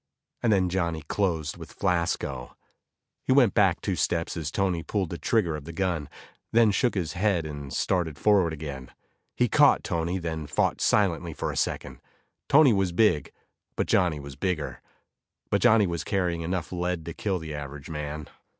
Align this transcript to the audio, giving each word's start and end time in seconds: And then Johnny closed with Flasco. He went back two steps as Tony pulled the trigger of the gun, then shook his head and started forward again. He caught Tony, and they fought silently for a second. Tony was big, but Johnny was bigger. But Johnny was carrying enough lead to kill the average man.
And 0.41 0.51
then 0.51 0.67
Johnny 0.67 1.03
closed 1.03 1.57
with 1.57 1.75
Flasco. 1.77 2.55
He 3.23 3.31
went 3.31 3.53
back 3.53 3.79
two 3.81 3.95
steps 3.95 4.35
as 4.35 4.49
Tony 4.49 4.81
pulled 4.81 5.11
the 5.11 5.19
trigger 5.19 5.55
of 5.55 5.65
the 5.65 5.71
gun, 5.71 6.09
then 6.51 6.71
shook 6.71 6.95
his 6.95 7.13
head 7.13 7.45
and 7.45 7.71
started 7.71 8.17
forward 8.17 8.51
again. 8.51 8.89
He 9.35 9.47
caught 9.47 9.83
Tony, 9.83 10.15
and 10.17 10.23
they 10.23 10.47
fought 10.51 10.81
silently 10.81 11.35
for 11.35 11.51
a 11.51 11.55
second. 11.55 11.99
Tony 12.49 12.73
was 12.73 12.91
big, 12.91 13.31
but 13.75 13.85
Johnny 13.85 14.19
was 14.19 14.35
bigger. 14.35 14.81
But 15.51 15.61
Johnny 15.61 15.85
was 15.85 16.03
carrying 16.03 16.41
enough 16.41 16.71
lead 16.71 17.05
to 17.05 17.13
kill 17.13 17.37
the 17.37 17.53
average 17.53 17.87
man. 17.91 18.27